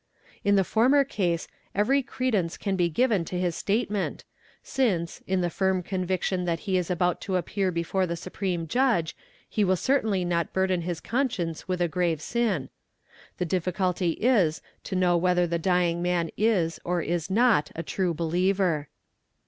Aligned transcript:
In 0.43 0.55
the 0.55 0.63
former 0.63 1.03
case 1.03 1.47
every 1.75 2.01
credence 2.01 2.57
'can 2.57 2.75
be 2.75 2.89
given 2.89 3.23
to 3.25 3.37
his 3.37 3.55
statement, 3.55 4.23
since, 4.63 5.21
in 5.27 5.41
the 5.41 5.49
firm 5.51 5.83
conviction 5.83 6.45
that 6.45 6.61
he 6.61 6.75
is 6.75 6.89
"about 6.89 7.21
to 7.21 7.35
appear 7.35 7.71
before 7.71 8.07
the 8.07 8.15
supreme 8.15 8.65
judge, 8.67 9.15
he 9.47 9.63
will 9.63 9.75
certainly 9.75 10.25
not 10.25 10.53
burden 10.53 10.81
his 10.81 11.01
conscience 11.01 11.67
with 11.67 11.81
a 11.83 11.87
grave 11.87 12.19
sin. 12.19 12.69
The 13.37 13.45
difficulty 13.45 14.13
is 14.13 14.63
to 14.85 14.95
know 14.95 15.17
whether 15.17 15.45
the 15.45 15.59
| 15.59 15.59
dying 15.69 16.01
man 16.01 16.31
is 16.35 16.79
or 16.83 17.03
is 17.03 17.29
not 17.29 17.69
a 17.75 17.83
true 17.83 18.15
believer. 18.15 18.89